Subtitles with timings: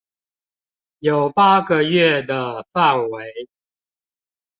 [0.97, 3.47] 有八個月的範圍